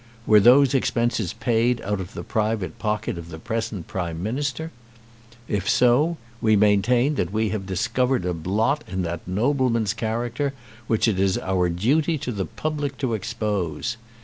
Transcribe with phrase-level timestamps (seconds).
[0.25, 4.71] Were those expenses paid out of the private pocket of the present Prime Minister?
[5.47, 10.53] If so, we maintain that we have discovered a blot in that nobleman's character
[10.87, 13.97] which it is our duty to the public to expose.